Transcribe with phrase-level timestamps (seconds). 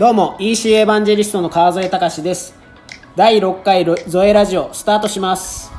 [0.00, 2.54] どうも EC エヴァンジェリストの川添隆です。
[3.16, 5.70] 第6回ゾエラジオスタートします。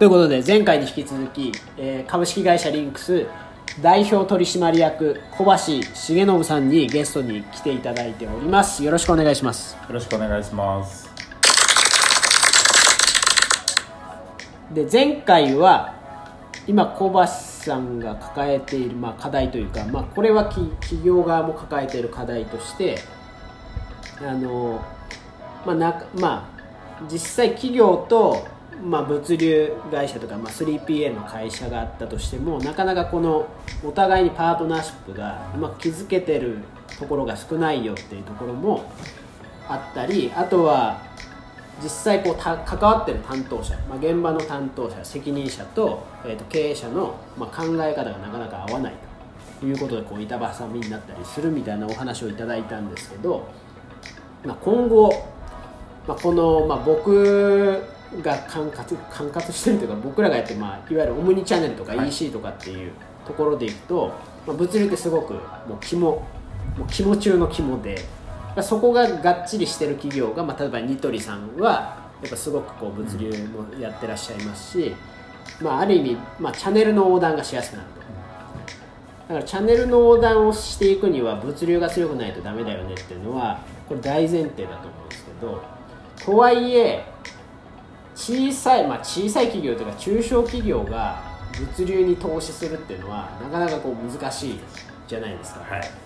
[0.00, 3.28] ということで前回に引き続き、えー株式会社リンクス
[3.80, 8.82] 代表取締役小橋重信さんにゲストに来ていただいております。
[8.82, 9.76] よろしくお願いします。
[9.76, 11.08] よろしくお願いします。
[14.74, 15.94] で前回は
[16.66, 22.98] 今小橋さんが抱えている、まあ、課題というか、まあ、これは企業側も抱えている課題として
[24.20, 24.84] あの、
[25.66, 26.50] まあなま
[27.00, 28.46] あ、実際企業と、
[28.82, 33.48] まあ、物流会社とか、まあ、3PL の会社があったとしてもなかなかこの
[33.84, 36.58] お互いにパートナーシップがうまく築けてる
[36.98, 38.84] ところが少ないよっていうところも
[39.68, 41.02] あったりあとは
[41.82, 48.94] 実際こうた関わってる担当者、まあ、現場の担当者責任者と,、えー、と経営者の、まあ、考え方がなかなか合わない
[49.60, 53.48] ということでこう板挟みになったりするみたいなお話をいただいたんですけど、
[54.44, 55.10] まあ、今後、
[56.06, 57.82] まあ、この、まあ、僕
[58.22, 62.92] が管轄管轄してるというか僕らがやってる、まあ、いわゆるオムニチャンネルとかはい EC とかっていう
[63.26, 64.12] ところでいくと、
[64.46, 65.40] まあ、物流ってすごくも
[65.74, 66.26] う肝も
[66.80, 67.98] う肝中の肝で。
[68.62, 74.94] そこががっちりしてる企業が、まあ、例えばニトリさんはやっぱすごくこう物流もやってらっしゃいますし、
[75.60, 78.00] まあ、ある意味、まあ、チャンネルの横断がしやすくなると
[79.28, 85.62] だからチャンネルの横断をしていくには物流が強くないとダメだよねっていうのはこれ大前提だと思うんですけど
[86.24, 87.04] とはいえ
[88.14, 91.34] 小さい、まあ、小さい企業というか中小企業が
[91.76, 94.60] 物流に投資するっていうのはなかなかこう難しい
[95.06, 95.60] じゃないですか。
[95.60, 96.03] はい。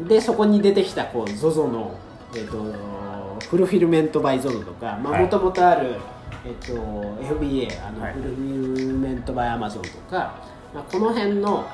[0.00, 1.94] でそこに出てきたこう ZOZO の、
[2.34, 5.22] えー、とフルフィルメントバイ ZOZO とかはい。
[5.22, 5.96] もともとある、
[6.44, 6.74] えー、と
[7.22, 8.14] FBA あの、はい。
[8.14, 10.34] フルフィルメントバイ Amazon とか、
[10.74, 11.64] まあ、この辺の,、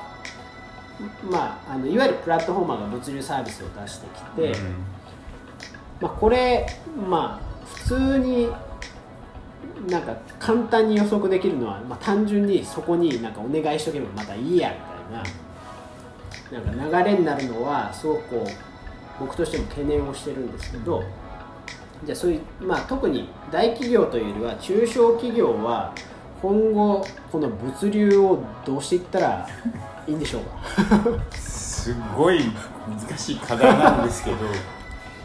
[1.29, 4.75] まあ、あのいわゆるプラットフォーマーが物流サービスを出してきて、うん。
[6.01, 6.67] まあ、これ
[7.09, 8.49] まあ普通に
[9.87, 14.75] なんか簡単に予測できるのは、まあ、単純にそこになんかお願いしとけばまたいいやみ
[15.13, 15.50] たいな。
[16.51, 18.49] なんか流れになるのはすごくこう
[19.19, 21.03] 僕としても懸念をしてるんですけど
[22.03, 25.93] じゃあそういう、まあ、特に大企業というよりは中小企業は
[26.41, 29.47] 今後この物流をどうしていったら
[30.07, 31.19] いいんでしょうか？
[31.37, 32.41] すごい
[33.07, 34.37] 難しい課題なんですけど、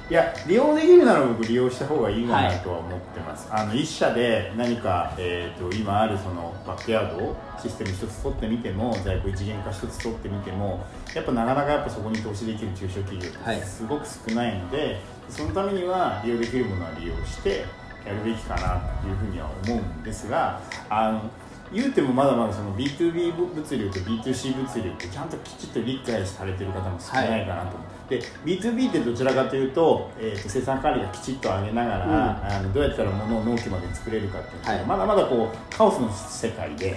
[0.08, 3.48] いや利用できるなら僕利用した方がいいかなとは思ってます。
[3.50, 17.64] あの一社で何かえっ、と今あるそのバックヤードをシステム一つ取ってみても在庫一元化一つ取ってみてもやっぱなかなかやっぱそこに投資できる中小企業はいってすごく少ないので、そのためには利用できるものは利用して
[18.06, 21.30] やるべきかなというふうには思うんですがあの
[21.72, 34.84] 言うてもまだまだその B2B 物流と B2C 物流ってちゃんときちっと理解されてる方も少ないかなと思って、で B2B ってどちらかというと,、えーと生産管理がきちっと上げながら、あのどうやったら物を納期まで作れるかっていうのが、はい。
[34.84, 36.96] まだまだこうカオスの世界で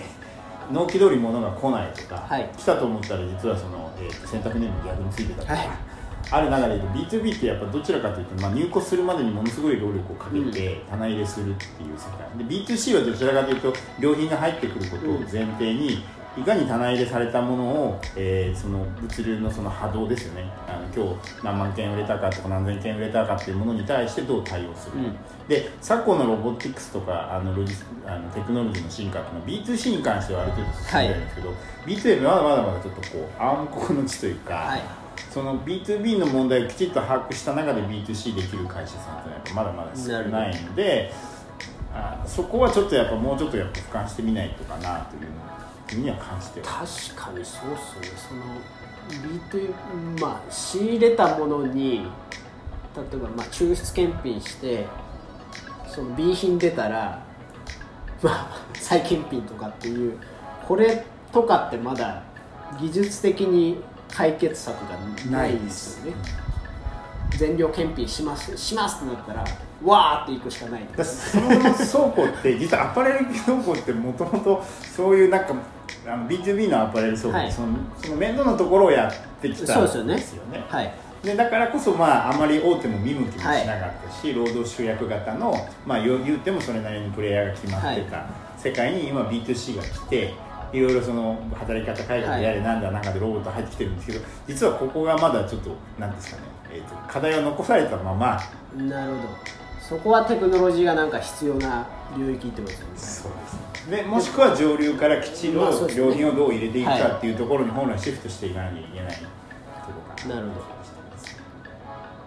[0.71, 2.49] 納期通り物が来ないとか、はい。
[2.57, 5.53] 来たと思ったら実はその、えーと洗濯ネーム逆についてたとか。
[5.53, 5.88] はい
[6.31, 12.37] ある中で言うと B2B ってやっぱどちらかというと、まあ、入庫するまでにものすごい労力をかけて棚入れするっていう世界。
[12.37, 16.03] で B2C はどちらかというと良品が入ってくることを前提に
[16.37, 20.45] いかに棚入れされたものを、えーその物流のその波動ですよね。
[20.67, 25.17] あの今日何万件売れたかとか何千件売れたかっていうものに対してどう対応するか、うん。
[25.47, 31.53] で昨今のロボティクスとかあのロジスあのテクノロジーの進化っていうのは B2C に関してはある程度進んでるんですけど、
[31.85, 34.81] B2B はまだまだまだちょっとこう暗黒の地というか、はい
[35.31, 41.11] その B2B の問題をきちっと把握した中で B2C できる会社さんってやっぱまだまだ少ないので
[41.93, 45.21] あそこはちょっとやっぱもうちょっとやっぱ俯瞰してみないとかなという
[45.87, 47.13] ふうには感じてます。
[47.15, 48.17] 確かにそうっすね。
[48.17, 48.43] その
[49.09, 52.05] B2 まあ仕入れたものに
[52.95, 54.85] 例えばまあ抽出検品して
[55.87, 57.23] その B 品出たら
[58.21, 60.17] まあ再検品とかっていう
[60.67, 62.21] これとかってまだ
[62.79, 63.81] 技術的に
[64.11, 64.97] 解決策が
[65.31, 66.17] ないですよね。
[67.37, 69.45] 全量検品しますしますってなったら
[69.83, 70.81] わーっていくしかない。
[71.03, 74.63] そもそも倉庫って実はアパレル倉庫ってもともと
[74.95, 75.53] そういうなんか
[76.07, 77.51] あの B2B のアパレル倉庫、はい。
[77.51, 80.15] そのその面倒なところをやってきたそうですよね。
[80.15, 80.65] ですよね。
[80.67, 80.93] はい。
[81.23, 85.53] でだからこそ、まあ、あまり大手も見向きもしなかったし、労働集約型の、
[85.85, 88.25] まあ、言う言うてもそれなりにプレイヤーが決まってた
[88.57, 90.33] 世界に今 B2C が来て
[90.71, 98.39] いろいろその働き方改革やれなんだ中でロボット入ってきてるんですけど、実はここがまだちょっとなんですかね、えー、と課題は残されたまま。
[98.75, 99.59] なるほど。
[99.81, 102.93] そこはテクノロジーがなんか必要な領域ってことですよね。
[102.95, 106.05] そうですでもしくは上流から基地のまあそうですね。
[106.05, 109.27] 良品をどう入れていくかっていうところに本来シフトしていかなきゃいけないとこ
[110.07, 110.79] ろかななるほど。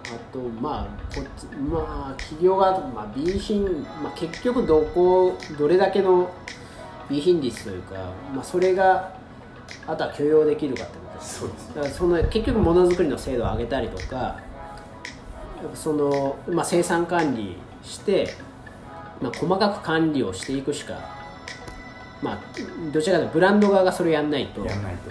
[0.05, 3.65] あとまあこっちまあ企業が、まあ、B 品、
[4.03, 6.31] まあ、結局どこどれだけの
[7.09, 7.95] B 品率というか、
[8.35, 9.13] まあ、それが
[9.87, 11.75] あとは許容できるかってことですそうですね。
[11.77, 14.39] だからその結局ものづくりの精度を上げたりとか
[15.75, 18.35] その、まあ、生産管理して、
[19.21, 20.95] まあ、細かく管理をしていくしか、
[22.23, 22.39] まあ、
[22.93, 24.65] どちらかというとブランド側がそれやんないと。
[24.65, 25.11] やんないと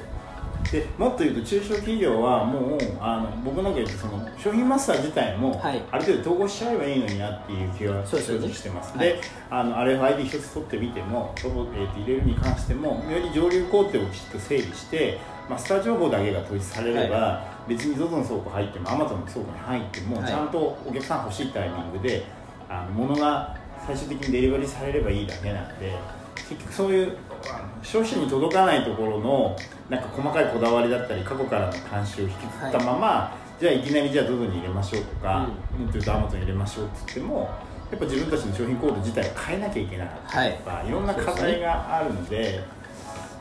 [0.72, 5.81] でもっと言うと中小企業はもうあの僕なんか言うとその商品マスター自体も、はい。
[5.92, 8.98] ある程度統合しちゃえばいいのになっていう気は正直してます。
[8.98, 9.08] はい。
[9.08, 15.19] であの RFID 一つ取ってみても、えーと入れるに関してもより上流工程をきちっと整理して
[15.50, 20.28] マスター情報だけが統一されれば、別に ZOZO の倉庫入っても Amazon の倉庫に入っても、はい。
[20.28, 22.24] ちゃんとお客さん欲しいタイミングで
[22.69, 25.94] あの物が最終的にデリバリーされればいいだけなんで
[26.36, 27.18] 結局そういう
[27.56, 29.56] あの消費者に届かないところの
[29.89, 37.50] なんか細かいこだわりだったり過去からの慣習を引きずったまま、じゃあいきなりじゃあ ZOZO に入れましょうとか、もっと言うと Amazon に入れましょうって言っても
[37.92, 42.63] やっぱ自分たちの商品コード自体を変えなきゃいけなかったりとか、い、ろんな課題があるので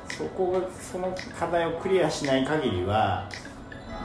[0.09, 3.29] そこがその課題をクリアしない限りは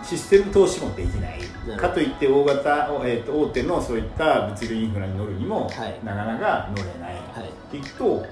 [0.04, 1.40] システム投資もできない。
[1.78, 6.00] かといって大型、えー、と大手のそういった物流インフラに乗るにも、はい。
[6.06, 7.50] なかなか乗れない、はい。
[7.50, 8.24] っていくと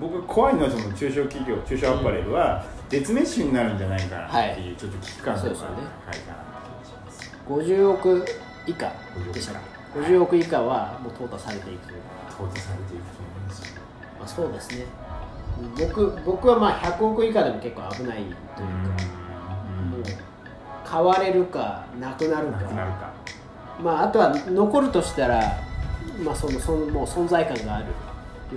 [0.00, 5.76] 僕が怖いのはその中小企業中小アパレルは絶滅種になるんじゃないかなっていう、ちょっと危機感がそうですよね。
[6.04, 8.26] 高いかなって気がします50億
[8.66, 8.92] 以下
[9.32, 9.62] でしたっ
[9.94, 12.00] け50億以下はもう淘汰されていくという。
[12.30, 13.80] 淘汰されていくと思うんですよ
[14.18, 14.86] まあ、そうですね。
[15.78, 18.34] 僕僕はまあ100億以下でも結構危ないというか、
[19.90, 20.02] もう
[20.84, 23.12] 買われるかなくなるか。
[23.80, 25.40] まあ、あとは残るとしたら、
[26.24, 27.86] まあ、そのそのもう存在感がある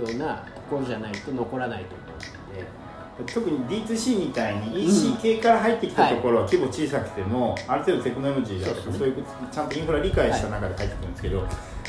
[0.00, 11.44] ようなところじゃないと残らないと思うので特に D2C みたいに EC 系から入ってきたところは規模小さくても、ある程度テクノロジーだとかそういうちゃんとインフラ理解した中で入ってくるんですけど、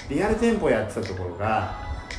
[0.10, 1.76] リアル店舗やってたところが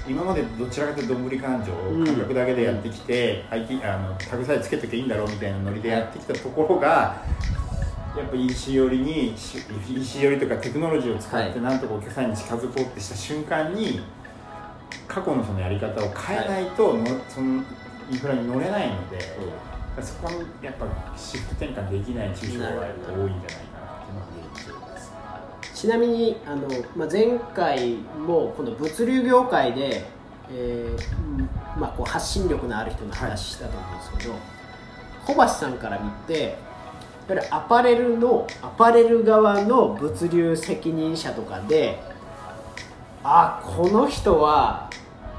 [0.09, 7.23] 今までどちらかというとどんぶり勘定うん感覚だけでやってきて、IT あのタグさえつけときゃいいんだろうみたいなノリでやってきたところが、
[8.17, 14.01] やっぱ EC 寄りに EC 寄りとかテクノロジーを使ってなんとかお客さんに近づこうってした瞬間に
[15.12, 17.65] 過去のそのやり方を変えないとの、その
[18.11, 19.19] インフラに乗れないので。
[20.01, 20.87] そこにやっぱ
[21.17, 25.12] シフト転換できない中小はやっぱ多いんじゃないかなっていうのが現状です。
[25.75, 30.07] ちなみにあの、まあ、前回もこの物流業界で、
[30.51, 34.35] えーうんまあ、こう発信力のある人の話したと思うんですけど、
[35.27, 36.56] 小橋さんから見てやっ
[37.29, 42.01] ぱりアパレルのアパレル側の物流責任者とかで
[43.23, 44.89] あこの人は、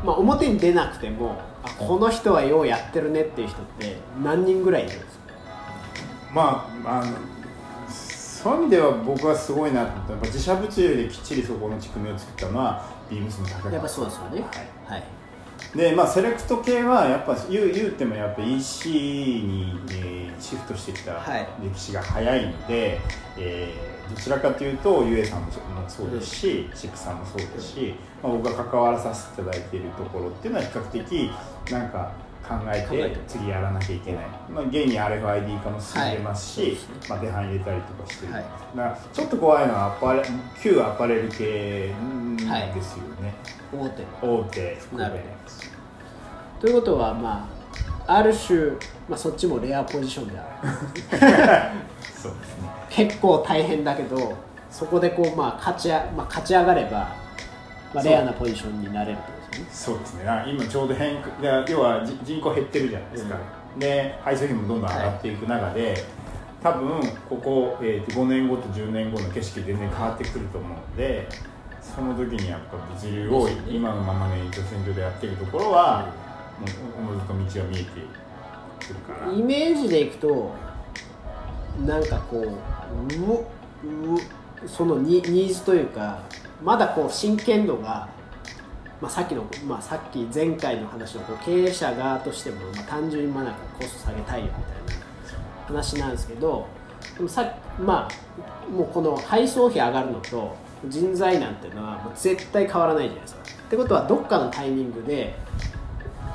[0.04, 5.34] まあ、表に出なくてもあこの人はようやってるねっていう人って何人ぐらいいるんですか？
[6.34, 7.18] まああの
[7.90, 14.42] そういう意味では僕はすごいなと思ったやっぱ自社物流できっちりそこの仕組みを作ったのはビームスの高やっぱそうですよね。
[14.42, 14.94] はい。
[14.94, 15.04] はい
[15.76, 21.48] でまあセレクト系はやっぱ言う言うてもやっぱ EC に、えーシフトしてきたはい。
[21.62, 23.00] 歴史が早いので、
[23.38, 25.52] えーどちらかというと UA さんも
[25.88, 31.32] そうですし、シップさんもそうですし、まあ、僕が関わらさせていただいているところっていうのは比較的
[31.72, 32.12] なんか
[32.48, 36.78] 考えてて次やらなきゃいけない、まあ、現に RFID 化も進んでますし、はい。
[37.10, 38.44] まあ、手配入れたりとかしてる、はい。
[38.44, 40.24] だからちょっと怖いのはアパレ
[40.62, 42.74] 旧アパレル系うんですよはいね、
[43.72, 44.04] 大手。
[44.22, 44.76] 大手。
[44.76, 47.50] 含めなるほということはま
[48.08, 48.72] あある種、
[49.08, 50.70] まあ、そっちもレアポジションである。
[52.14, 52.70] そうですね。
[52.90, 54.34] 結構大変だけど
[54.70, 57.16] そこでこう、まあ勝ちあまあ、勝ち上がれば、
[57.94, 59.41] まあ、レアなポジションになれると
[59.72, 60.24] そうですね。
[60.48, 61.18] 今ちょうど変
[61.68, 63.38] 要はじ人口減ってるじゃないですか、
[63.78, 66.06] で配送費もどんどん上がっていく中で、
[66.62, 71.28] 多分ここ、えーと5年後と10年後の景色全然変わってくると思うので
[71.82, 76.14] その時にやっぱ物流を今のままの延長線上でやってるところは、
[76.60, 76.68] も
[77.08, 77.90] うおのずと道が見えて
[78.86, 80.54] くるかなイメージでいくと
[81.86, 86.22] なんかこうううそのニニーズというか
[86.64, 88.08] まだこう真剣度が、
[89.02, 95.04] まあ、さっきの、まあ、さっき前回の話のこう経営者側としても、まあ、単純にまなんかコスト下げたいよみたいな
[95.66, 96.68] 話なんですけど
[97.16, 100.56] でもさまあもうこの配送費上がるのと
[100.88, 103.42] 人材なんていうのはもう絶対変わらないじゃないですか。
[103.42, 105.34] ってことはどっかのタイミングで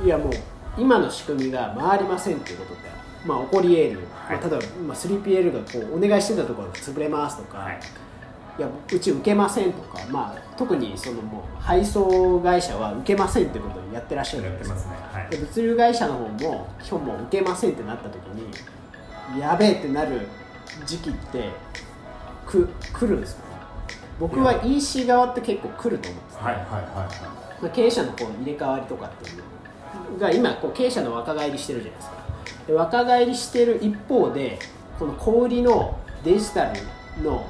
[0.03, 0.33] いやもう
[0.79, 2.83] 今の仕組みが回りませんっていうことって、
[3.27, 7.81] まあ、起こり得る、はいまあ、例えば、まあ、3PL がこうお願いしてたところが潰れますとか、はい
[8.59, 14.99] いやうち受けませんとか、まあ、特にそのもう配送会社は受けませんってことをやってらっしゃるじゃやってないですかね。
[15.13, 15.31] はい。
[15.31, 18.23] で物流会社の方も基本もう受けませんってなった時
[19.35, 20.27] にやべえってなる
[20.87, 21.51] 時期って
[22.47, 23.45] く来るんですよね。
[24.19, 27.63] 僕は EC 側って結構来ると思うんです、はいはいはいはい。
[27.63, 32.17] まあ経営者のこう入れ替わりとかっていうのが今こう経営者の若返りしてるじゃないですか。
[32.67, 34.59] で若返りしてる一方で
[34.99, 36.81] この小売りのデジタル
[37.23, 37.47] の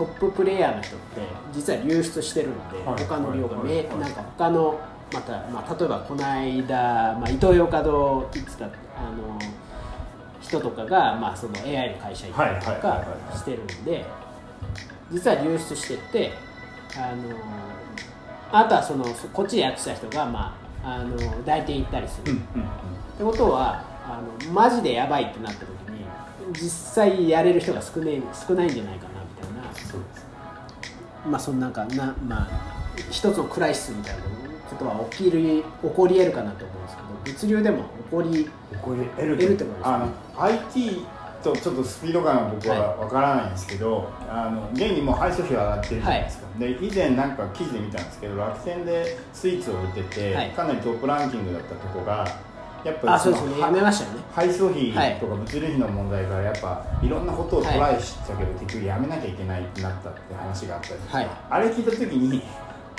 [0.00, 1.20] トッププレイヤーの人って
[1.52, 3.02] 実は流出してるんで、はい。
[3.04, 3.86] 他の量がめ、はい。
[3.86, 3.98] はい。
[3.98, 4.80] なんか他の
[5.12, 9.38] また、まあ、例えばこの間、まあ、イトーヨーカドー行ってたあの
[10.40, 13.04] 人とかが、まあ、その AI の会社行ったりとか
[13.34, 14.04] してるんで
[15.10, 16.32] 実は流出してって
[16.96, 17.36] あの
[18.52, 22.64] あとはそのそこっちでやってた人が、まあ、あの代理店行ったりする、うんうん
[23.20, 26.06] ってことはあのマジでやばいってなった時に
[26.54, 29.09] 実際やれる人が少ない少ないんじゃないか
[29.86, 30.26] そうです
[31.26, 32.48] まあそのなんかなまあ
[33.10, 34.22] 一つのクライシスみたいな
[34.68, 38.50] ことは起きる起こり得るかなと思うんですけど物流でも起こり
[38.82, 41.06] これ L 得るってことですねあの IT
[41.42, 50.50] とちょっとスピード感が僕はわからないんですけど、あの現にもう配送費が上がってるじゃないですか、で以前なんか記事で見たんですけど楽天でスイーツを売ってて、はい。
[50.50, 52.26] かなりトップランキングだったとこが
[52.84, 54.24] やっぱりあそうですよねはやめましたよね。
[54.32, 61.28] 配送費はいとか物流費の問題からやっぱいろんなことをトライしたけど、結局やめなきゃいけないってなったって話があったりはい。
[61.50, 62.42] あれ聞いた時に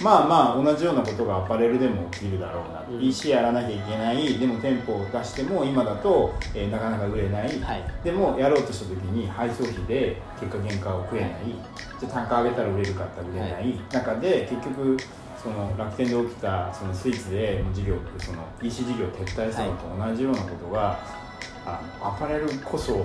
[0.02, 3.04] まあまあ同じようなことがアパレルでも起きるだろうな、うん。
[3.04, 7.84] EC やらなきゃいけないでも店舗を出しても今だと、えーなかなか売れない、はい。
[8.04, 11.32] でもやろうとした時に配送費で結果原価を食えない、
[12.00, 13.60] じゃあ単価上げたら売れるかって売れない、は
[13.92, 14.98] 中で結局
[15.42, 21.00] その楽天で起きたそのスイーツで事業その EC 事業を撤退したのと同じようなことが、
[21.66, 23.00] あのアパレルこそ起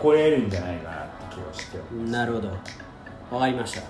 [0.00, 1.78] こり得るんじゃないかなって気がして
[2.10, 2.48] なるほど。
[3.30, 3.82] わかりました。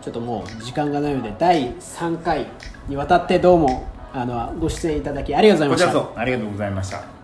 [0.00, 2.46] ちょっともう時間がないので第3回
[2.88, 5.92] にわたってどうもあのご出演いただきありがとうございました。
[5.92, 7.15] こちらこそありがとうございました